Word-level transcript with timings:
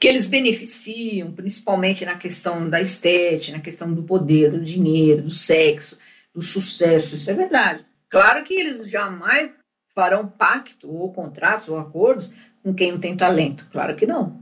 que 0.00 0.08
eles 0.08 0.26
beneficiam, 0.26 1.30
principalmente 1.30 2.06
na 2.06 2.16
questão 2.16 2.70
da 2.70 2.80
estética, 2.80 3.58
na 3.58 3.62
questão 3.62 3.92
do 3.92 4.02
poder, 4.02 4.50
do 4.50 4.64
dinheiro, 4.64 5.22
do 5.22 5.30
sexo, 5.30 5.98
do 6.34 6.42
sucesso. 6.42 7.16
Isso 7.16 7.30
é 7.30 7.34
verdade. 7.34 7.84
Claro 8.08 8.42
que 8.42 8.54
eles 8.54 8.90
jamais 8.90 9.54
farão 9.94 10.26
pacto 10.26 10.90
ou 10.90 11.12
contratos 11.12 11.68
ou 11.68 11.78
acordos 11.78 12.30
com 12.62 12.72
quem 12.72 12.92
não 12.92 12.98
tem 12.98 13.14
talento. 13.14 13.68
Claro 13.70 13.94
que 13.94 14.06
não. 14.06 14.40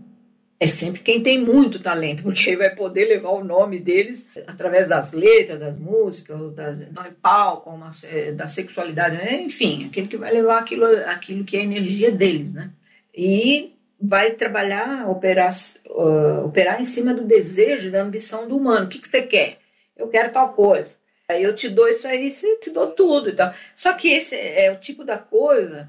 É 0.61 0.69
sempre 0.69 1.01
quem 1.03 1.23
tem 1.23 1.41
muito 1.41 1.81
talento, 1.81 2.23
porque 2.23 2.51
aí 2.51 2.57
vai 2.57 2.75
poder 2.75 3.07
levar 3.07 3.31
o 3.31 3.45
nome 3.45 3.81
deles 3.81 4.29
através 4.47 4.87
das 4.87 5.13
letras, 5.13 5.59
das 5.59 5.79
músicas, 5.79 6.55
das, 6.55 6.81
do 6.81 7.03
palco, 7.21 7.71
uma, 7.71 7.93
da 8.37 8.47
sexualidade, 8.47 9.17
né? 9.17 9.43
enfim, 9.43 9.87
aquele 9.87 10.07
que 10.07 10.17
vai 10.17 10.33
levar 10.33 10.59
aquilo, 10.59 10.85
aquilo 11.07 11.45
que 11.45 11.57
é 11.57 11.61
a 11.61 11.65
energia 11.65 12.11
deles, 12.11 12.53
né? 12.53 12.71
E 13.15 13.78
vai 14.01 14.33
trabalhar, 14.33 15.09
operar, 15.09 15.53
uh, 15.87 16.45
operar 16.47 16.81
em 16.81 16.85
cima 16.85 17.13
do 17.13 17.25
desejo, 17.25 17.91
da 17.91 18.03
ambição 18.03 18.49
do 18.49 18.57
humano. 18.57 18.87
O 18.87 18.89
que, 18.89 19.01
que 19.01 19.09
você 19.09 19.23
quer? 19.23 19.59
Eu 19.97 20.09
quero 20.09 20.33
tal 20.33 20.53
coisa. 20.53 20.97
Aí 21.29 21.43
eu 21.43 21.55
te 21.55 21.69
dou 21.69 21.89
isso 21.89 22.07
aí, 22.07 22.33
eu 22.43 22.61
te 22.61 22.71
dou 22.71 22.93
tudo. 22.93 23.31
Então. 23.31 23.53
Só 23.75 23.93
que 23.93 24.09
esse 24.09 24.37
é 24.37 24.71
o 24.73 24.81
tipo 24.81 25.05
da 25.05 25.19
coisa 25.19 25.89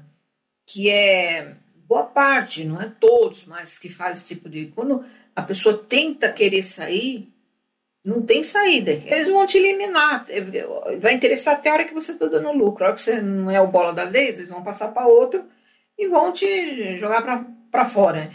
que 0.66 0.90
é 0.90 1.54
boa 1.86 2.04
parte, 2.04 2.64
não 2.64 2.80
é 2.80 2.92
todos, 3.00 3.44
mas 3.46 3.78
que 3.78 3.88
faz 3.88 4.18
esse 4.18 4.26
tipo 4.26 4.48
de. 4.48 4.66
Quando 4.66 5.04
a 5.34 5.42
pessoa 5.42 5.78
tenta 5.88 6.32
querer 6.32 6.62
sair, 6.62 7.28
não 8.04 8.22
tem 8.22 8.42
saída. 8.42 8.90
Eles 8.90 9.28
vão 9.28 9.46
te 9.46 9.58
eliminar. 9.58 10.26
Vai 10.98 11.14
interessar 11.14 11.54
até 11.54 11.70
a 11.70 11.74
hora 11.74 11.84
que 11.84 11.94
você 11.94 12.12
está 12.12 12.26
dando 12.26 12.52
lucro. 12.52 12.84
A 12.84 12.88
hora 12.88 12.96
que 12.96 13.02
você 13.02 13.20
não 13.20 13.50
é 13.50 13.60
o 13.60 13.68
bola 13.68 13.92
da 13.92 14.04
vez, 14.04 14.38
eles 14.38 14.50
vão 14.50 14.62
passar 14.62 14.88
para 14.88 15.06
outro 15.06 15.44
e 15.98 16.08
vão 16.08 16.32
te 16.32 16.98
jogar 16.98 17.22
para 17.22 17.44
fora. 17.86 18.30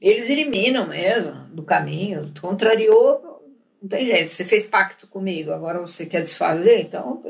Eles 0.00 0.28
eliminam 0.28 0.86
mesmo 0.88 1.32
do 1.52 1.62
caminho, 1.62 2.32
contrariou, 2.40 3.42
não 3.80 3.88
tem 3.88 4.06
jeito. 4.06 4.30
Você 4.30 4.44
fez 4.44 4.66
pacto 4.66 5.06
comigo, 5.06 5.52
agora 5.52 5.80
você 5.80 6.06
quer 6.06 6.22
desfazer, 6.22 6.80
então 6.80 7.22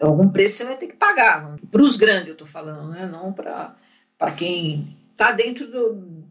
algum 0.00 0.28
preço 0.28 0.58
você 0.58 0.64
vai 0.64 0.76
ter 0.76 0.86
que 0.86 0.96
pagar. 0.96 1.56
Para 1.70 1.82
os 1.82 1.96
grandes 1.96 2.28
eu 2.28 2.32
estou 2.32 2.46
falando, 2.46 2.90
né? 2.90 3.06
não 3.06 3.32
para 3.32 4.32
quem 4.36 4.96
está 5.12 5.32
dentro 5.32 5.66
do, 5.66 6.24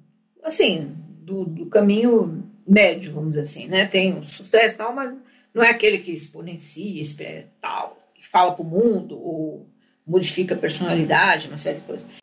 assim, 0.43 0.95
do, 1.19 1.45
do, 1.45 1.65
caminho 1.67 2.43
médio, 2.67 3.13
vamos 3.13 3.29
dizer 3.29 3.41
assim. 3.41 3.67
Né? 3.67 3.85
Tem 3.85 4.13
um 4.13 4.23
sucesso 4.23 4.77
tal, 4.77 4.93
mas 4.93 5.13
não 5.53 5.61
é 5.61 5.69
aquele 5.69 5.99
que 5.99 6.11
exponencia, 6.11 7.47
tal, 7.59 7.97
fala 8.31 8.53
para 8.53 8.63
o 8.63 8.67
mundo 8.67 9.19
ou 9.19 9.67
modifica 10.07 10.55
a 10.55 10.57
personalidade, 10.57 11.47
uma 11.47 11.57
série 11.57 11.79
de 11.79 11.85
coisas 11.85 12.21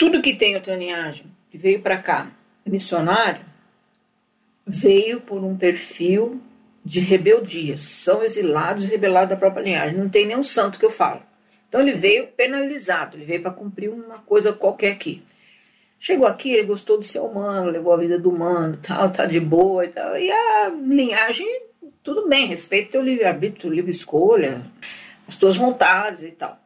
tudo 0.00 0.22
que 0.22 0.34
tem 0.34 0.54
outra 0.54 0.74
linhagem, 0.76 1.26
que 1.50 1.58
veio 1.58 1.80
para 1.80 1.98
cá, 1.98 2.30
missionário, 2.64 3.44
veio 4.66 5.20
por 5.20 5.42
um 5.42 5.56
perfil 5.56 6.40
de 6.84 7.00
rebeldia. 7.00 7.76
São 7.76 8.22
exilados 8.22 8.84
e 8.84 8.88
rebelados 8.88 9.30
da 9.30 9.36
própria 9.36 9.62
linhagem. 9.62 9.98
Não 9.98 10.08
tem 10.08 10.26
nenhum 10.26 10.44
santo 10.44 10.78
que 10.78 10.84
eu 10.84 10.90
falo. 10.90 11.22
Então 11.68 11.80
ele 11.80 11.94
veio 11.94 12.28
penalizado, 12.28 13.16
ele 13.16 13.24
veio 13.24 13.42
para 13.42 13.52
cumprir 13.52 13.90
uma 13.90 14.18
coisa 14.18 14.52
qualquer 14.52 14.92
aqui. 14.92 15.22
Chegou 15.98 16.26
aqui, 16.26 16.52
ele 16.52 16.66
gostou 16.66 16.98
de 16.98 17.06
ser 17.06 17.20
humano, 17.20 17.70
levou 17.70 17.92
a 17.92 17.96
vida 17.96 18.18
do 18.18 18.30
humano, 18.30 18.78
tal, 18.82 19.12
tá 19.12 19.26
de 19.26 19.38
boa 19.38 19.84
e 19.84 19.88
tal. 19.88 20.16
E 20.16 20.30
a 20.30 20.68
linhagem, 20.68 21.46
tudo 22.02 22.28
bem, 22.28 22.46
respeita 22.46 22.92
teu 22.92 23.02
livre-arbítrio, 23.02 23.72
livre 23.72 23.90
escolha, 23.90 24.62
as 25.28 25.36
tuas 25.36 25.56
vontades 25.56 26.22
e 26.22 26.30
tal. 26.30 26.59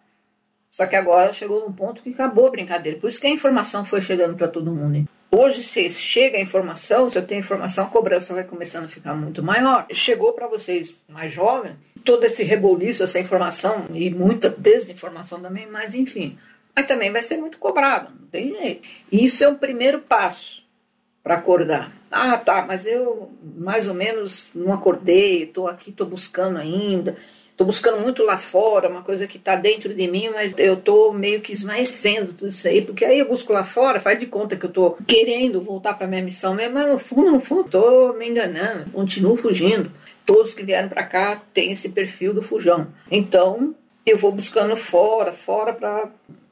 Só 0.75 0.89
que 0.89 0.97
agora 0.97 1.33
chegou 1.33 1.61
num 1.61 1.72
ponto 1.72 2.03
que 2.03 2.11
acabou 2.11 2.48
a 2.48 2.50
brincadeira. 2.50 2.98
Por 2.98 3.06
isso 3.06 3.20
que 3.20 3.28
a 3.28 3.30
informação 3.30 3.84
foi 3.84 4.03
chegando 4.03 4.34
para 4.34 4.48
todo 4.48 4.75
mundo. 4.75 5.08
Hoje, 5.31 5.62
se 5.62 5.89
chega 5.91 6.36
a 6.36 6.41
informação, 6.41 7.08
se 7.08 7.16
eu 7.16 7.25
tenho 7.25 7.39
informação, 7.39 7.84
a 7.84 7.89
cobrança 7.89 8.34
vai 8.34 8.42
começando 8.42 8.86
a 8.86 8.89
ficar 8.89 9.14
muito 9.14 9.41
maior. 9.41 9.86
Chegou 9.92 10.33
para 10.33 10.48
vocês 10.48 11.00
mais 11.08 11.33
jovens 11.33 11.77
todo 12.05 12.25
esse 12.25 12.42
reboliço, 12.42 13.05
essa 13.05 13.20
informação 13.20 13.84
e 13.94 14.10
muita 14.10 14.50
desinformação 14.50 15.41
também, 15.41 15.65
mas 15.71 15.94
enfim. 15.94 16.37
Mas 16.75 16.87
também 16.87 17.12
vai 17.12 17.22
ser 17.22 17.37
muito 17.37 17.56
cobrado, 17.56 18.10
não 18.20 18.26
tem 18.26 18.50
jeito. 18.59 18.82
E 19.12 19.25
isso 19.25 19.44
é 19.44 19.49
o 19.49 19.54
primeiro 19.54 20.00
passo 20.00 20.65
para 21.22 21.37
acordar. 21.37 21.93
Ah, 22.10 22.37
tá, 22.37 22.65
mas 22.66 22.84
eu 22.84 23.31
mais 23.56 23.87
ou 23.87 23.94
menos 23.94 24.50
não 24.53 24.72
acordei, 24.72 25.44
estou 25.44 25.69
aqui, 25.69 25.91
estou 25.91 26.04
buscando 26.06 26.59
ainda. 26.59 27.16
Estou 27.54 27.69
buscando 27.69 28.00
muito 28.00 28.25
lá 28.25 28.37
fora, 28.37 28.88
uma 28.88 29.03
coisa 29.03 29.28
que 29.28 29.37
está 29.37 29.54
dentro 29.54 29.94
de 29.94 30.09
mim, 30.09 30.28
mas 30.34 30.53
eu 30.59 30.75
estou 30.75 31.12
meio 31.12 31.41
que 31.41 31.53
esmaecendo 31.53 32.32
tudo 32.32 32.48
isso 32.48 32.66
aí, 32.66 32.82
porque 32.82 33.04
aí 33.04 33.20
eu 33.20 33.28
busco 33.28 33.53
lá 33.53 33.62
fora, 33.62 34.00
faz 34.00 34.19
de 34.19 34.26
conta 34.26 34.56
que 34.56 34.66
eu 34.66 34.69
estou 34.70 34.98
querendo 35.06 35.60
voltar 35.60 35.94
para 35.94 36.09
minha 36.09 36.20
missão 36.20 36.53
mesmo, 36.53 36.75
mas 36.75 36.91
no 36.91 36.98
fundo, 36.98 37.31
no 37.31 37.41
fundo, 37.41 37.66
estou 37.66 38.12
me 38.14 38.28
enganando, 38.28 38.91
continuo 38.91 39.37
fugindo. 39.37 39.88
Todos 40.26 40.53
que 40.53 40.64
vieram 40.64 40.88
para 40.88 41.04
cá 41.04 41.41
têm 41.54 41.70
esse 41.70 41.91
perfil 41.91 42.34
do 42.34 42.43
fujão. 42.43 42.88
Então, 43.09 43.72
eu 44.04 44.19
vou 44.19 44.32
buscando 44.32 44.75
fora, 44.75 45.32
fora 45.32 45.72
para 45.72 46.10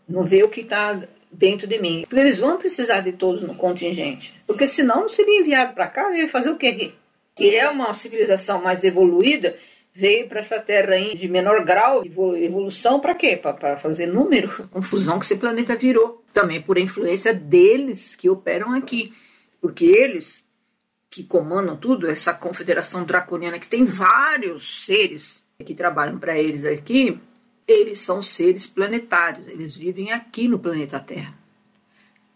não 0.08 0.22
ver 0.22 0.44
o 0.44 0.48
que 0.48 0.60
está 0.60 1.00
dentro 1.32 1.66
de 1.66 1.80
mim. 1.80 2.04
Porque 2.08 2.20
eles 2.20 2.38
vão 2.38 2.58
precisar 2.58 3.00
de 3.00 3.10
todos 3.10 3.42
no 3.42 3.56
contingente. 3.56 4.40
Porque 4.46 4.68
senão 4.68 5.00
não 5.00 5.08
seria 5.08 5.40
enviado 5.40 5.74
para 5.74 5.88
cá, 5.88 6.16
ia 6.16 6.28
fazer 6.28 6.50
o 6.50 6.56
quê? 6.56 6.92
Que 7.34 7.56
é 7.56 7.68
uma 7.68 7.92
civilização 7.92 8.62
mais 8.62 8.84
evoluída, 8.84 9.56
veio 9.94 10.28
para 10.28 10.40
essa 10.40 10.58
terra 10.58 10.94
aí 10.94 11.16
de 11.16 11.28
menor 11.28 11.64
grau 11.64 12.04
evolução 12.04 13.00
para 13.00 13.14
quê? 13.14 13.36
Para 13.36 13.76
fazer 13.76 14.06
número. 14.06 14.48
Confusão 14.70 15.18
que 15.18 15.24
esse 15.24 15.36
planeta 15.36 15.76
virou. 15.76 16.24
Também 16.32 16.60
por 16.60 16.78
influência 16.78 17.34
deles 17.34 18.16
que 18.16 18.28
operam 18.28 18.72
aqui. 18.72 19.12
Porque 19.60 19.84
eles 19.84 20.44
que 21.10 21.22
comandam 21.22 21.76
tudo, 21.76 22.08
essa 22.08 22.32
confederação 22.32 23.04
draconiana 23.04 23.58
que 23.58 23.68
tem 23.68 23.84
vários 23.84 24.86
seres 24.86 25.44
que 25.62 25.74
trabalham 25.74 26.18
para 26.18 26.38
eles 26.38 26.64
aqui, 26.64 27.20
eles 27.68 28.00
são 28.00 28.22
seres 28.22 28.66
planetários, 28.66 29.46
eles 29.46 29.76
vivem 29.76 30.10
aqui 30.10 30.48
no 30.48 30.58
planeta 30.58 30.98
Terra. 30.98 31.41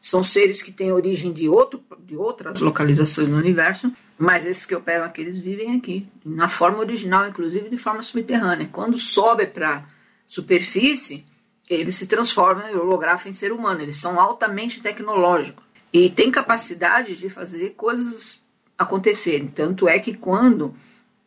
São 0.07 0.23
seres 0.23 0.63
que 0.63 0.71
têm 0.71 0.93
origem 0.93 1.33
de, 1.33 1.49
outro, 1.49 1.83
de 1.99 2.17
outras 2.17 2.61
localizações 2.61 3.29
no 3.29 3.39
universo, 3.39 3.93
mas 4.17 4.47
esses 4.47 4.65
que 4.65 4.73
operam 4.73 5.05
aqui, 5.05 5.21
eles 5.21 5.37
vivem 5.37 5.77
aqui, 5.77 6.07
na 6.25 6.49
forma 6.49 6.79
original, 6.79 7.27
inclusive 7.27 7.69
de 7.69 7.77
forma 7.77 8.01
subterrânea. 8.03 8.69
Quando 8.71 9.01
sobe 9.01 9.49
para 9.49 9.85
superfície, 10.25 11.27
eles 11.69 11.97
se 11.97 12.07
transformam 12.07 12.71
em 12.71 12.77
holografo 12.77 13.29
em 13.29 13.33
ser 13.33 13.51
humano, 13.51 13.83
eles 13.83 13.97
são 13.97 14.21
altamente 14.21 14.81
tecnológicos 14.81 15.65
e 15.93 16.09
têm 16.09 16.31
capacidade 16.31 17.17
de 17.17 17.29
fazer 17.29 17.71
coisas 17.71 18.39
acontecerem. 18.79 19.49
Tanto 19.49 19.89
é 19.89 19.99
que 19.99 20.15
quando 20.15 20.73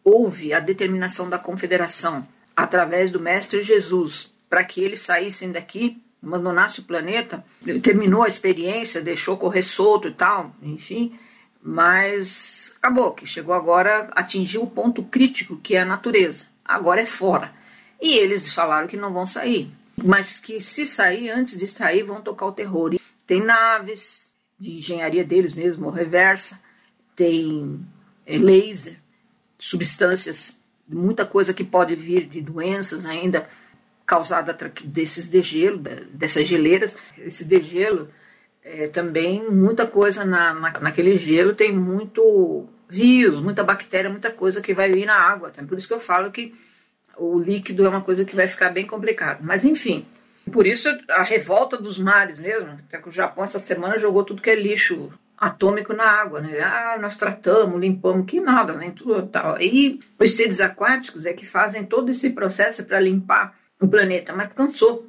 houve 0.05 0.53
a 0.53 0.61
determinação 0.61 1.29
da 1.29 1.37
confederação 1.37 2.25
através 2.55 3.11
do 3.11 3.19
Mestre 3.19 3.61
Jesus 3.61 4.31
para 4.49 4.63
que 4.63 4.81
eles 4.81 5.01
saíssem 5.01 5.51
daqui, 5.51 6.01
abandonasse 6.21 6.81
o 6.81 6.83
planeta, 6.83 7.43
terminou 7.81 8.23
a 8.23 8.27
experiência, 8.27 9.01
deixou 9.01 9.37
correr 9.37 9.61
solto 9.61 10.07
e 10.07 10.13
tal, 10.13 10.53
enfim, 10.61 11.17
mas 11.61 12.73
acabou, 12.77 13.13
que 13.13 13.25
chegou 13.25 13.53
agora, 13.53 14.09
atingiu 14.11 14.63
o 14.63 14.69
ponto 14.69 15.03
crítico 15.03 15.57
que 15.57 15.75
é 15.75 15.81
a 15.81 15.85
natureza. 15.85 16.45
Agora 16.63 17.01
é 17.01 17.05
fora. 17.05 17.53
E 18.01 18.15
eles 18.15 18.53
falaram 18.53 18.87
que 18.87 18.97
não 18.97 19.11
vão 19.11 19.25
sair, 19.25 19.71
mas 20.01 20.39
que 20.39 20.59
se 20.61 20.85
sair, 20.85 21.29
antes 21.29 21.57
de 21.57 21.67
sair, 21.67 22.03
vão 22.03 22.21
tocar 22.21 22.45
o 22.45 22.51
terror. 22.51 22.93
E 22.93 23.01
tem 23.25 23.41
naves 23.41 24.31
de 24.57 24.77
engenharia 24.77 25.23
deles 25.23 25.53
mesmo, 25.53 25.89
reversa, 25.89 26.59
tem 27.15 27.85
é, 28.25 28.37
laser, 28.37 28.97
substâncias, 29.57 30.59
muita 30.87 31.25
coisa 31.25 31.53
que 31.53 31.63
pode 31.63 31.95
vir 31.95 32.25
de 32.25 32.41
doenças 32.41 33.05
ainda 33.05 33.49
causada 34.09 34.57
desses 34.85 35.27
degelo, 35.27 35.77
dessas 36.11 36.47
geleiras. 36.47 36.95
Esse 37.15 37.45
degelo 37.45 38.09
é, 38.63 38.87
também, 38.87 39.47
muita 39.51 39.85
coisa 39.85 40.25
na, 40.25 40.51
na, 40.51 40.79
naquele 40.79 41.15
gelo 41.15 41.53
tem 41.53 41.71
muito 41.71 42.67
vírus, 42.89 43.39
muita 43.39 43.63
bactéria, 43.63 44.09
muita 44.09 44.31
coisa 44.31 44.61
que 44.61 44.73
vai 44.73 44.91
vir 44.91 45.05
na 45.05 45.13
água. 45.13 45.51
Então, 45.51 45.67
por 45.67 45.77
isso 45.77 45.87
que 45.87 45.93
eu 45.93 45.99
falo 45.99 46.31
que 46.31 46.55
o 47.17 47.37
líquido 47.37 47.85
é 47.85 47.89
uma 47.89 48.01
coisa 48.01 48.25
que 48.25 48.35
vai 48.35 48.47
ficar 48.47 48.71
bem 48.71 48.87
complicado. 48.87 49.41
Mas 49.43 49.63
enfim, 49.63 50.07
por 50.51 50.65
isso 50.65 50.89
a 51.09 51.21
revolta 51.21 51.77
dos 51.77 51.99
mares 51.99 52.39
mesmo, 52.39 52.79
que 52.89 53.09
o 53.09 53.11
Japão 53.11 53.43
essa 53.43 53.59
semana 53.59 53.99
jogou 53.99 54.23
tudo 54.23 54.41
que 54.41 54.49
é 54.49 54.55
lixo 54.55 55.13
atômico 55.37 55.93
na 55.93 56.05
água, 56.05 56.41
né? 56.41 56.59
Ah, 56.61 56.97
nós 56.99 57.15
tratamos, 57.15 57.79
limpamos, 57.79 58.25
que 58.25 58.39
nada, 58.39 58.73
né? 58.73 58.91
Tudo 58.95 59.27
tal. 59.27 59.61
E 59.61 59.99
os 60.17 60.31
seres 60.31 60.59
aquáticos 60.59 61.27
é 61.27 61.31
que 61.31 61.45
fazem 61.45 61.83
todo 61.85 62.09
esse 62.09 62.31
processo 62.31 62.83
para 62.85 62.99
limpar 62.99 63.59
o 63.79 63.87
planeta, 63.87 64.33
mas 64.33 64.53
cansou. 64.53 65.07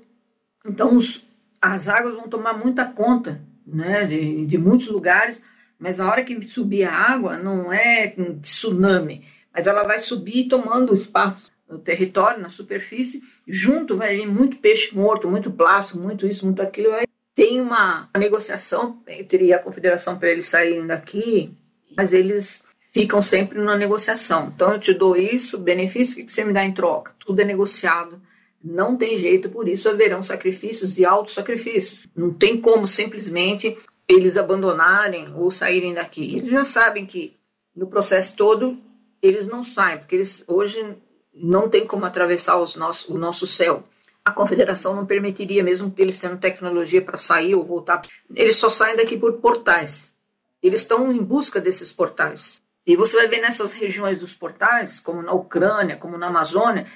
Então 0.64 0.94
os, 0.94 1.22
as 1.60 1.88
águas 1.88 2.14
vão 2.14 2.28
tomar 2.28 2.54
muita 2.54 2.84
conta 2.84 3.40
né, 3.66 4.06
de, 4.06 4.46
de 4.46 4.58
muitos 4.58 4.88
lugares, 4.88 5.40
mas 5.78 5.98
a 5.98 6.08
hora 6.08 6.24
que 6.24 6.40
subir 6.42 6.84
a 6.84 6.94
água 6.94 7.38
não 7.38 7.72
é 7.72 8.14
tsunami, 8.42 9.24
mas 9.52 9.66
ela 9.66 9.82
vai 9.82 9.98
subir 9.98 10.48
tomando 10.48 10.94
espaço 10.94 11.50
no 11.68 11.78
território, 11.78 12.42
na 12.42 12.50
superfície, 12.50 13.22
junto 13.46 13.96
vai 13.96 14.16
vir 14.16 14.26
muito 14.26 14.56
peixe 14.58 14.94
morto, 14.94 15.28
muito 15.28 15.50
plástico, 15.50 15.98
muito 15.98 16.26
isso, 16.26 16.44
muito 16.44 16.60
aquilo. 16.60 16.92
Aí 16.92 17.06
tem 17.34 17.60
uma 17.60 18.08
negociação 18.18 19.00
entre 19.06 19.52
a 19.52 19.58
confederação 19.58 20.18
para 20.18 20.30
eles 20.30 20.46
saírem 20.46 20.86
daqui 20.86 21.56
mas 21.96 22.12
eles 22.12 22.62
ficam 22.92 23.20
sempre 23.22 23.58
na 23.58 23.76
negociação. 23.76 24.52
Então 24.54 24.72
eu 24.72 24.80
te 24.80 24.92
dou 24.92 25.16
isso, 25.16 25.58
benefício, 25.58 26.22
o 26.22 26.24
que 26.24 26.32
você 26.32 26.44
me 26.44 26.52
dá 26.52 26.64
em 26.64 26.72
troca? 26.72 27.14
Tudo 27.18 27.40
é 27.40 27.44
negociado. 27.44 28.20
Não 28.62 28.96
tem 28.96 29.16
jeito, 29.16 29.48
por 29.48 29.68
isso 29.68 29.88
haverão 29.88 30.22
sacrifícios 30.22 30.98
e 30.98 31.04
autossacrifícios. 31.04 32.06
Não 32.14 32.32
tem 32.32 32.60
como 32.60 32.86
simplesmente 32.86 33.78
eles 34.06 34.36
abandonarem 34.36 35.32
ou 35.34 35.50
saírem 35.50 35.94
daqui. 35.94 36.36
Eles 36.36 36.50
já 36.50 36.64
sabem 36.64 37.06
que 37.06 37.36
no 37.74 37.86
processo 37.86 38.36
todo 38.36 38.76
eles 39.22 39.46
não 39.46 39.62
saem, 39.62 39.98
porque 39.98 40.16
eles 40.16 40.44
hoje 40.46 40.96
não 41.32 41.68
tem 41.68 41.86
como 41.86 42.04
atravessar 42.04 42.60
os 42.60 42.76
nosso, 42.76 43.12
o 43.12 43.18
nosso 43.18 43.46
céu. 43.46 43.84
A 44.24 44.32
confederação 44.32 44.94
não 44.94 45.06
permitiria, 45.06 45.62
mesmo 45.62 45.90
que 45.90 46.02
eles 46.02 46.18
tenham 46.18 46.36
tecnologia 46.36 47.00
para 47.00 47.16
sair 47.16 47.54
ou 47.54 47.64
voltar. 47.64 48.02
Eles 48.34 48.56
só 48.56 48.68
saem 48.68 48.96
daqui 48.96 49.16
por 49.16 49.34
portais. 49.34 50.14
Eles 50.62 50.80
estão 50.80 51.10
em 51.10 51.22
busca 51.22 51.60
desses 51.60 51.90
portais. 51.90 52.60
E 52.86 52.96
você 52.96 53.16
vai 53.16 53.28
ver 53.28 53.40
nessas 53.40 53.72
regiões 53.72 54.18
dos 54.18 54.34
portais, 54.34 55.00
como 55.00 55.22
na 55.22 55.32
Ucrânia, 55.32 55.96
como 55.96 56.18
na 56.18 56.26
Amazônia, 56.26 56.86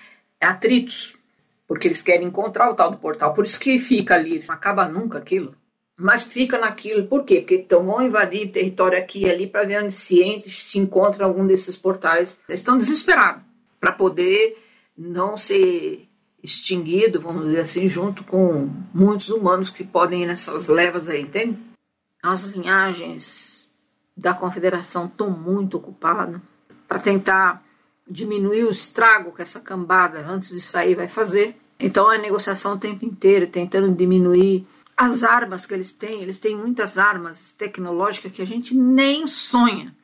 atritos, 0.41 1.17
porque 1.75 1.89
eles 1.89 2.03
querem 2.03 2.29
encontrar 2.29 2.71
o 2.71 2.75
tal 2.75 2.89
do 2.89 2.99
portal. 2.99 3.35
Por 3.35 3.43
isso 3.43 3.59
que 3.59 3.81
fica 3.81 4.15
ali, 4.15 4.41
não 4.47 4.55
acaba 4.55 4.87
nunca 4.87 5.19
aquilo. 5.19 5.57
Mas 5.97 6.23
fica 6.23 6.57
naquilo, 6.57 7.09
por 7.09 7.25
quê? 7.25 7.41
Porque 7.41 7.57
então 7.57 7.85
vão 7.85 8.01
invadir 8.01 8.53
território 8.53 8.97
aqui 8.97 9.25
e 9.25 9.31
ali 9.31 9.49
para 9.49 9.65
ver 9.65 9.83
onde 9.83 9.93
se, 9.93 10.45
se 10.49 10.79
encontra 10.79 11.25
algum 11.25 11.45
desses 11.45 11.77
portais. 11.77 12.37
Eles 12.49 12.61
estão 12.61 12.79
desesperados 12.79 13.43
para 13.81 13.91
poder 13.91 14.57
não 14.97 15.37
ser 15.37 16.09
extinguido, 16.41 17.21
vamos 17.21 17.47
dizer 17.47 17.61
assim, 17.63 17.89
junto 17.89 18.23
com 18.23 18.71
muitos 18.95 19.31
humanos 19.31 19.69
que 19.69 19.83
podem 19.83 20.23
ir 20.23 20.27
nessas 20.27 20.69
levas 20.69 21.09
aí, 21.09 21.23
entende? 21.23 21.59
As 22.23 22.43
linhagens 22.43 23.69
da 24.17 24.33
confederação 24.33 25.07
estão 25.07 25.29
muito 25.29 25.77
ocupadas 25.77 26.41
para 26.87 27.01
tentar 27.01 27.65
diminuir 28.09 28.63
o 28.63 28.71
estrago 28.71 29.33
que 29.33 29.43
essa 29.43 29.59
cambada 29.59 30.25
antes 30.25 30.51
de 30.51 30.61
sair 30.61 30.95
vai 30.95 31.09
fazer. 31.09 31.57
Então 31.79 32.09
a 32.09 32.19
negociação 32.19 32.75
o 32.75 32.79
tempo 32.79 33.05
inteiro, 33.05 33.47
tentando 33.47 33.93
diminuir 33.95 34.67
as 34.97 35.25
armas 35.25 35.67
que 35.67 35.75
eles 35.75 35.93
têm, 35.93 36.23
eles 36.23 36.39
têm 36.39 36.57
muitas 36.57 36.97
armas 36.99 37.53
tecnológicas 37.53 38.33
que 38.33 38.43
a 38.43 38.47
gente 38.47 38.75
nem 38.75 39.27
sonha. 39.27 39.95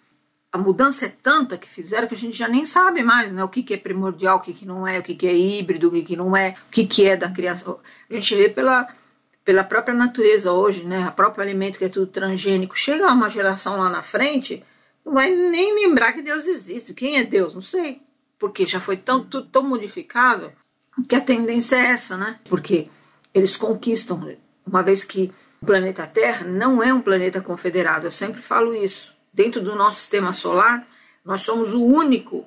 A 0.52 0.58
mudança 0.58 1.06
é 1.06 1.08
tanta 1.08 1.56
que 1.56 1.68
fizeram 1.68 2.08
que 2.08 2.14
a 2.14 2.18
gente 2.18 2.36
já 2.36 2.48
nem 2.48 2.66
sabe 2.66 3.04
mais 3.04 3.32
né, 3.32 3.44
o 3.44 3.48
que, 3.48 3.62
que 3.62 3.74
é 3.74 3.76
primordial, 3.76 4.38
o 4.38 4.40
que, 4.40 4.52
que 4.52 4.66
não 4.66 4.86
é, 4.86 4.98
o 4.98 5.02
que, 5.02 5.14
que 5.14 5.28
é 5.28 5.36
híbrido, 5.36 5.88
o 5.88 5.92
que, 5.92 6.02
que 6.02 6.16
não 6.16 6.36
é, 6.36 6.56
o 6.68 6.70
que, 6.72 6.84
que 6.84 7.06
é 7.06 7.16
da 7.16 7.30
criação. 7.30 7.78
A 8.10 8.14
gente 8.14 8.34
vê 8.34 8.48
pela, 8.48 8.88
pela 9.44 9.62
própria 9.62 9.94
natureza 9.94 10.50
hoje, 10.50 10.84
né, 10.84 11.08
o 11.08 11.12
próprio 11.12 11.44
alimento 11.44 11.78
que 11.78 11.84
é 11.84 11.88
tudo 11.88 12.08
transgênico. 12.08 12.76
Chega 12.76 13.12
uma 13.12 13.30
geração 13.30 13.76
lá 13.76 13.88
na 13.88 14.02
frente, 14.02 14.64
não 15.04 15.12
vai 15.12 15.30
nem 15.30 15.72
lembrar 15.86 16.12
que 16.12 16.22
Deus 16.22 16.48
existe. 16.48 16.94
Quem 16.94 17.18
é 17.18 17.22
Deus? 17.22 17.54
Não 17.54 17.62
sei. 17.62 18.02
Porque 18.36 18.66
já 18.66 18.80
foi 18.80 18.96
tão, 18.96 19.24
tudo 19.24 19.46
tão 19.46 19.62
modificado 19.62 20.52
que 21.08 21.16
a 21.16 21.20
tendência 21.20 21.76
é 21.76 21.90
essa, 21.92 22.16
né? 22.16 22.38
Porque 22.48 22.88
eles 23.32 23.56
conquistam 23.56 24.36
uma 24.66 24.82
vez 24.82 25.04
que 25.04 25.32
o 25.60 25.66
planeta 25.66 26.06
Terra 26.06 26.46
não 26.46 26.82
é 26.82 26.92
um 26.92 27.00
planeta 27.00 27.40
confederado. 27.40 28.06
Eu 28.06 28.10
sempre 28.10 28.40
falo 28.40 28.74
isso. 28.74 29.14
Dentro 29.32 29.60
do 29.60 29.76
nosso 29.76 30.00
sistema 30.00 30.32
solar, 30.32 30.86
nós 31.24 31.42
somos 31.42 31.74
o 31.74 31.84
único 31.84 32.46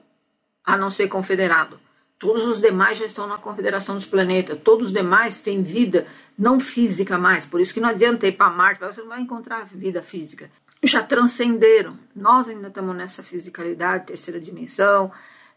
a 0.65 0.75
não 0.75 0.89
ser 0.89 1.07
confederado. 1.07 1.79
Todos 2.17 2.45
os 2.45 2.61
demais 2.61 2.97
já 2.97 3.05
estão 3.05 3.27
na 3.27 3.37
confederação 3.37 3.95
dos 3.95 4.05
planetas. 4.05 4.57
Todos 4.57 4.87
os 4.87 4.93
demais 4.93 5.41
têm 5.41 5.61
vida 5.61 6.05
não 6.37 6.59
física 6.59 7.17
mais. 7.17 7.45
Por 7.45 7.59
isso 7.59 7.73
que 7.73 7.79
não 7.79 7.89
adianta 7.89 8.27
ir 8.27 8.31
para 8.33 8.49
Marte, 8.49 8.79
você 8.79 9.01
não 9.01 9.09
vai 9.09 9.21
encontrar 9.21 9.65
vida 9.65 10.01
física. 10.01 10.49
Já 10.81 11.03
transcenderam. 11.03 11.97
Nós 12.15 12.47
ainda 12.47 12.69
estamos 12.69 12.95
nessa 12.95 13.23
fisicalidade, 13.23 14.05
terceira 14.07 14.39
dimensão, 14.39 15.11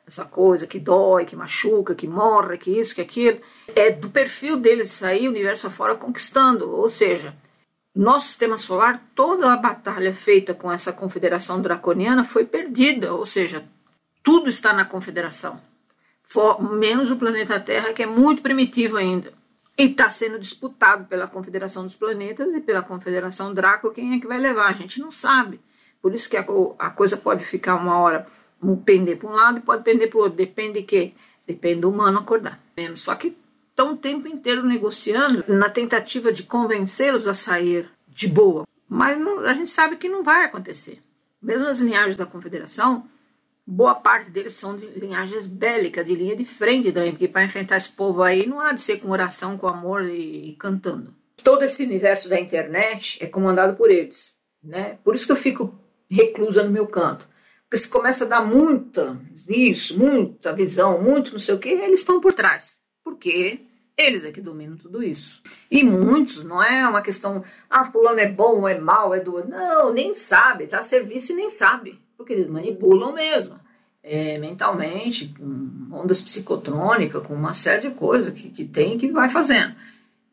essa 0.06 0.24
coisa 0.24 0.66
que 0.66 0.78
dói, 0.78 1.24
que 1.24 1.34
machuca, 1.34 1.94
que 1.94 2.06
morre, 2.06 2.58
que 2.58 2.70
isso, 2.70 2.94
que 2.94 3.00
aquilo. 3.00 3.40
É 3.74 3.90
do 3.90 4.08
perfil 4.08 4.56
deles 4.56 4.90
sair 4.90 5.26
o 5.26 5.30
universo 5.30 5.66
afora 5.66 5.96
conquistando. 5.96 6.70
Ou 6.70 6.88
seja, 6.88 7.34
nosso 7.94 8.28
sistema 8.28 8.56
solar, 8.56 9.02
toda 9.14 9.52
a 9.52 9.56
batalha 9.56 10.14
feita 10.14 10.54
com 10.54 10.70
essa 10.70 10.92
confederação 10.92 11.60
draconiana 11.60 12.22
foi 12.22 12.44
perdida. 12.44 13.12
Ou 13.12 13.26
seja, 13.26 13.64
tudo 14.22 14.48
está 14.48 14.72
na 14.72 14.84
confederação. 14.84 15.60
Menos 16.60 17.10
o 17.10 17.16
planeta 17.16 17.58
Terra, 17.58 17.92
que 17.92 18.02
é 18.02 18.06
muito 18.06 18.42
primitivo 18.42 18.96
ainda. 18.96 19.32
E 19.78 19.84
está 19.84 20.08
sendo 20.08 20.38
disputado 20.38 21.04
pela 21.04 21.26
Confederação 21.26 21.84
dos 21.84 21.94
Planetas 21.94 22.54
e 22.54 22.60
pela 22.60 22.82
Confederação 22.82 23.52
Draco. 23.52 23.90
Quem 23.90 24.14
é 24.14 24.20
que 24.20 24.26
vai 24.26 24.38
levar? 24.38 24.68
A 24.68 24.72
gente 24.72 25.00
não 25.00 25.10
sabe. 25.10 25.60
Por 26.00 26.14
isso 26.14 26.30
que 26.30 26.36
a, 26.36 26.46
a 26.78 26.90
coisa 26.90 27.16
pode 27.16 27.44
ficar 27.44 27.74
uma 27.74 27.98
hora 27.98 28.26
pender 28.76 29.18
para 29.18 29.28
um 29.28 29.34
lado 29.34 29.58
e 29.58 29.62
pode 29.62 29.82
pender 29.82 30.08
para 30.08 30.18
o 30.18 30.22
outro. 30.22 30.36
Depende 30.36 30.80
de 30.80 30.82
quê? 30.82 31.12
Depende 31.46 31.82
do 31.82 31.90
humano 31.90 32.18
acordar. 32.18 32.60
Só 32.96 33.14
que 33.14 33.36
estão 33.70 33.92
o 33.92 33.96
tempo 33.96 34.26
inteiro 34.26 34.64
negociando 34.64 35.44
na 35.46 35.68
tentativa 35.68 36.32
de 36.32 36.42
convencê-los 36.42 37.28
a 37.28 37.34
sair 37.34 37.88
de 38.08 38.26
boa. 38.26 38.64
Mas 38.88 39.18
não, 39.18 39.40
a 39.40 39.52
gente 39.52 39.70
sabe 39.70 39.96
que 39.96 40.08
não 40.08 40.22
vai 40.22 40.44
acontecer. 40.44 41.02
Mesmo 41.42 41.68
as 41.68 41.80
linhagens 41.80 42.16
da 42.16 42.24
confederação, 42.24 43.06
boa 43.66 43.94
parte 43.94 44.30
deles 44.30 44.54
são 44.54 44.76
de 44.76 44.86
linhagens 44.86 45.46
bélicas, 45.46 46.06
de 46.06 46.14
linha 46.14 46.34
de 46.34 46.44
frente 46.44 46.90
também, 46.90 47.12
porque 47.12 47.28
para 47.28 47.44
enfrentar 47.44 47.76
esse 47.76 47.90
povo 47.90 48.22
aí 48.22 48.46
não 48.46 48.60
há 48.60 48.72
de 48.72 48.80
ser 48.80 48.98
com 48.98 49.10
oração, 49.10 49.58
com 49.58 49.68
amor 49.68 50.04
e, 50.04 50.50
e 50.50 50.56
cantando. 50.56 51.14
Todo 51.44 51.62
esse 51.62 51.84
universo 51.84 52.28
da 52.28 52.40
internet 52.40 53.18
é 53.22 53.26
comandado 53.26 53.76
por 53.76 53.90
eles. 53.90 54.34
Né? 54.64 54.98
Por 55.04 55.14
isso 55.14 55.26
que 55.26 55.32
eu 55.32 55.36
fico 55.36 55.78
reclusa 56.08 56.62
no 56.62 56.70
meu 56.70 56.86
canto 56.86 57.28
se 57.76 57.88
começa 57.88 58.24
a 58.24 58.28
dar 58.28 58.44
muita 58.44 59.18
isso, 59.48 59.96
muita 59.98 60.52
visão, 60.52 61.00
muito 61.00 61.32
não 61.32 61.38
sei 61.38 61.54
o 61.54 61.58
que, 61.58 61.68
eles 61.68 62.00
estão 62.00 62.20
por 62.20 62.32
trás. 62.32 62.76
Porque 63.04 63.60
eles 63.96 64.24
é 64.24 64.32
que 64.32 64.40
dominam 64.40 64.76
tudo 64.76 65.02
isso. 65.02 65.42
E 65.70 65.82
muitos, 65.82 66.42
não 66.42 66.62
é 66.62 66.86
uma 66.86 67.00
questão, 67.00 67.42
ah, 67.70 67.84
fulano 67.84 68.20
é 68.20 68.28
bom, 68.28 68.68
é 68.68 68.78
mal, 68.78 69.14
é 69.14 69.20
do. 69.20 69.46
Não, 69.48 69.92
nem 69.92 70.12
sabe, 70.12 70.64
está 70.64 70.80
a 70.80 70.82
serviço 70.82 71.32
e 71.32 71.36
nem 71.36 71.48
sabe. 71.48 71.98
Porque 72.16 72.32
eles 72.32 72.48
manipulam 72.48 73.12
mesmo. 73.12 73.58
É, 74.02 74.38
mentalmente, 74.38 75.34
com 75.36 75.96
ondas 75.96 76.20
psicotrônicas, 76.20 77.26
com 77.26 77.34
uma 77.34 77.52
série 77.52 77.88
de 77.88 77.94
coisas 77.96 78.32
que, 78.32 78.50
que 78.50 78.64
tem 78.64 78.96
que 78.96 79.10
vai 79.10 79.28
fazendo. 79.28 79.74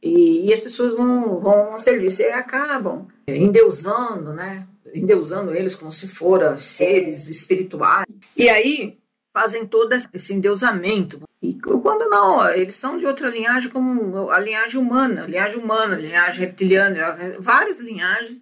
E, 0.01 0.47
e 0.47 0.53
as 0.53 0.59
pessoas 0.59 0.93
vão, 0.93 1.39
vão 1.39 1.73
a 1.73 1.79
serviço 1.79 2.21
e 2.21 2.25
acabam 2.25 3.07
endeusando, 3.27 4.33
né? 4.33 4.67
Endeusando 4.93 5.53
eles 5.53 5.75
como 5.75 5.91
se 5.91 6.07
foram 6.07 6.57
seres 6.59 7.27
espirituais. 7.27 8.05
E 8.37 8.47
aí 8.49 8.97
fazem 9.33 9.65
todo 9.65 9.93
esse 9.93 10.33
endeusamento. 10.33 11.21
E 11.41 11.55
quando 11.55 12.07
não, 12.09 12.47
eles 12.49 12.75
são 12.75 12.97
de 12.97 13.05
outra 13.05 13.29
linhagem, 13.29 13.71
como 13.71 14.29
a 14.29 14.39
linhagem 14.39 14.79
humana, 14.79 15.23
a 15.23 15.27
linhagem 15.27 15.59
humana, 15.59 15.95
a 15.95 15.99
linhagem 15.99 16.39
reptiliana, 16.39 17.35
várias 17.39 17.79
linhagens, 17.79 18.39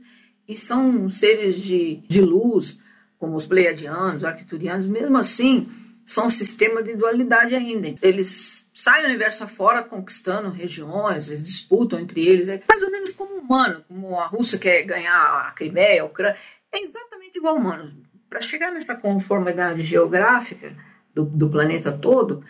e 0.48 0.56
são 0.56 1.10
seres 1.10 1.56
de, 1.56 2.04
de 2.08 2.22
luz, 2.22 2.78
como 3.18 3.36
os 3.36 3.48
pleiadianos, 3.48 4.24
arcturianos, 4.24 4.86
mesmo 4.86 5.18
assim, 5.18 5.70
são 6.12 6.28
um 6.28 6.30
sistema 6.30 6.84
de 6.84 6.96
dualidade 6.96 7.56
ainda. 7.56 7.94
Eles 8.02 8.68
saem 8.74 9.04
do 9.04 9.10
universo 9.10 9.44
afora 9.44 9.84
conquistando 9.84 10.50
regiões, 10.50 11.30
eles 11.30 11.44
disputam 11.44 12.00
entre 12.00 12.26
eles, 12.26 12.48
é 12.48 12.62
mais 12.68 12.82
ou 12.82 12.92
menos 12.92 13.12
como 13.12 13.36
humano, 13.36 13.84
como 13.88 14.20
a 14.20 14.28
Rússia 14.28 14.60
quer 14.60 14.84
ganhar 14.84 15.48
a 15.48 15.52
Crimeia, 15.52 16.02
a 16.02 16.06
Ucrânia, 16.06 16.38
é 16.72 16.82
exatamente 16.82 17.38
igual 17.38 17.56
humano. 17.56 17.94
Para 18.30 18.42
chegar 18.42 18.72
nessa 18.72 18.96
conformidade 18.96 19.84
geográfica 19.84 20.76
do, 21.14 21.24
do 21.24 21.50
planeta 21.50 21.92
todo, 21.92 22.44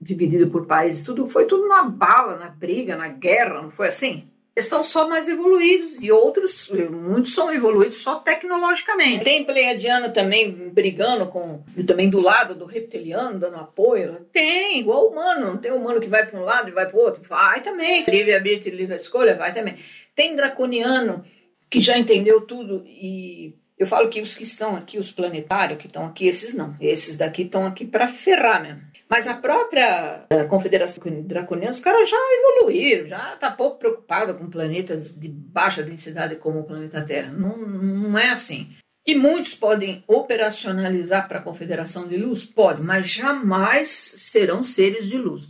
dividido 0.00 0.50
por 0.50 0.66
países, 0.66 1.02
tudo 1.02 1.26
foi 1.26 1.46
tudo 1.46 1.68
na 1.68 1.82
bala, 1.82 2.36
na 2.36 2.48
briga, 2.48 2.96
na 2.96 3.08
guerra, 3.08 3.62
não 3.62 3.70
foi 3.70 3.88
assim? 3.88 4.28
São 4.60 4.84
só 4.84 5.08
mais 5.08 5.28
evoluídos 5.28 5.96
e 5.98 6.12
outros, 6.12 6.70
muitos 6.90 7.32
são 7.32 7.50
evoluídos 7.52 7.98
só 7.98 8.16
tecnologicamente. 8.16 9.24
Tem 9.24 9.44
pleiadiano 9.44 10.12
também 10.12 10.68
brigando 10.68 11.26
com, 11.26 11.62
também 11.86 12.10
do 12.10 12.20
lado 12.20 12.54
do 12.54 12.66
reptiliano, 12.66 13.38
dando 13.38 13.56
apoio. 13.56 14.26
Tem, 14.30 14.78
igual 14.78 15.08
humano, 15.08 15.46
não 15.46 15.56
tem 15.56 15.72
humano 15.72 16.00
que 16.00 16.08
vai 16.08 16.26
para 16.26 16.38
um 16.38 16.44
lado 16.44 16.68
e 16.68 16.72
vai 16.72 16.86
para 16.86 16.98
o 16.98 17.02
outro. 17.02 17.22
Vai 17.26 17.62
também, 17.62 18.04
livre 18.06 18.34
arbítrio, 18.34 18.76
livre 18.76 18.96
escolha, 18.96 19.34
vai 19.34 19.54
também. 19.54 19.78
Tem 20.14 20.36
draconiano 20.36 21.24
que 21.70 21.80
já 21.80 21.96
entendeu 21.96 22.42
tudo 22.42 22.84
e 22.86 23.54
eu 23.82 23.86
falo 23.86 24.08
que 24.08 24.20
os 24.20 24.32
que 24.32 24.44
estão 24.44 24.76
aqui, 24.76 24.96
os 24.96 25.10
planetários 25.10 25.76
que 25.76 25.88
estão 25.88 26.06
aqui, 26.06 26.28
esses 26.28 26.54
não. 26.54 26.76
Esses 26.80 27.16
daqui 27.16 27.42
estão 27.42 27.66
aqui 27.66 27.84
para 27.84 28.06
ferrar 28.06 28.62
mesmo. 28.62 28.80
Mas 29.10 29.26
a 29.26 29.34
própria 29.34 30.24
a 30.30 30.44
Confederação 30.44 31.02
Draconiana, 31.24 31.72
os 31.72 31.80
caras 31.80 32.08
já 32.08 32.16
evoluíram, 32.16 33.08
já 33.08 33.34
está 33.34 33.50
pouco 33.50 33.80
preocupado 33.80 34.34
com 34.36 34.48
planetas 34.48 35.16
de 35.16 35.28
baixa 35.28 35.82
densidade 35.82 36.36
como 36.36 36.60
o 36.60 36.64
planeta 36.64 37.02
Terra. 37.02 37.32
Não, 37.32 37.58
não 37.58 38.16
é 38.16 38.30
assim. 38.30 38.70
E 39.04 39.16
muitos 39.16 39.56
podem 39.56 40.04
operacionalizar 40.06 41.26
para 41.26 41.40
a 41.40 41.42
Confederação 41.42 42.06
de 42.06 42.16
Luz? 42.16 42.44
Pode, 42.44 42.80
mas 42.80 43.08
jamais 43.08 43.90
serão 43.90 44.62
seres 44.62 45.08
de 45.08 45.18
luz. 45.18 45.42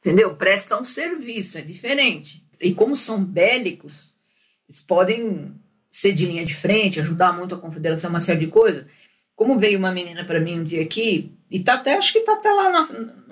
Entendeu? 0.00 0.34
Prestam 0.36 0.82
serviço, 0.82 1.58
é 1.58 1.60
diferente. 1.60 2.42
E 2.58 2.72
como 2.72 2.96
são 2.96 3.22
bélicos, 3.22 4.14
eles 4.66 4.80
podem 4.80 5.54
ser 5.94 6.12
de 6.12 6.26
linha 6.26 6.44
de 6.44 6.56
frente, 6.56 6.98
ajudar 6.98 7.32
muito 7.32 7.54
a 7.54 7.58
confederação, 7.58 8.10
uma 8.10 8.18
série 8.18 8.40
de 8.40 8.46
coisas. 8.48 8.84
Como 9.36 9.56
veio 9.56 9.78
uma 9.78 9.92
menina 9.92 10.24
para 10.24 10.40
mim 10.40 10.58
um 10.58 10.64
dia 10.64 10.82
aqui, 10.82 11.32
e 11.48 11.60
tá 11.60 11.74
até, 11.74 11.96
acho 11.96 12.12
que 12.12 12.20
tá 12.20 12.32
até 12.32 12.52
lá, 12.52 12.68
na, 12.68 12.88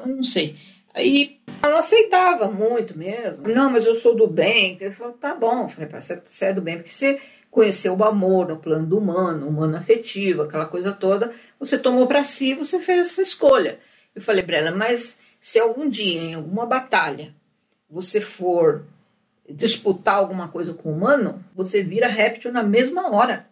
não 0.06 0.22
sei. 0.22 0.56
Aí 0.94 1.40
ela 1.60 1.80
aceitava 1.80 2.48
muito 2.48 2.96
mesmo. 2.96 3.48
Não, 3.48 3.68
mas 3.68 3.84
eu 3.84 3.96
sou 3.96 4.14
do 4.14 4.28
bem. 4.28 4.78
Eu 4.80 4.92
falei, 4.92 5.14
tá 5.14 5.34
bom. 5.34 5.64
Eu 5.64 5.68
falei, 5.70 5.90
você 6.24 6.44
é 6.46 6.52
do 6.52 6.62
bem, 6.62 6.76
porque 6.76 6.92
você 6.92 7.20
conheceu 7.50 7.96
o 7.96 8.04
amor 8.04 8.46
no 8.46 8.58
plano 8.58 8.86
do 8.86 8.96
humano, 8.96 9.48
humano 9.48 9.76
afetivo, 9.76 10.42
aquela 10.42 10.66
coisa 10.66 10.92
toda. 10.92 11.34
Você 11.58 11.76
tomou 11.76 12.06
para 12.06 12.22
si, 12.22 12.54
você 12.54 12.78
fez 12.78 13.08
essa 13.08 13.22
escolha. 13.22 13.80
Eu 14.14 14.22
falei 14.22 14.44
para 14.44 14.58
ela, 14.58 14.70
mas 14.70 15.18
se 15.40 15.58
algum 15.58 15.88
dia, 15.88 16.20
em 16.20 16.34
alguma 16.34 16.64
batalha, 16.64 17.34
você 17.90 18.20
for 18.20 18.84
disputar 19.48 20.14
alguma 20.14 20.48
coisa 20.48 20.72
com 20.74 20.90
o 20.90 20.92
humano, 20.94 21.44
você 21.54 21.82
vira 21.82 22.06
réptil 22.06 22.52
na 22.52 22.62
mesma 22.62 23.10
hora. 23.10 23.46